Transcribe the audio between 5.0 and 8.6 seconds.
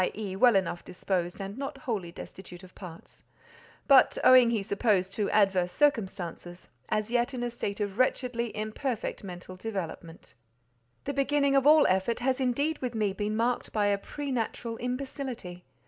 to adverse circumstances, "as yet in a state of wretchedly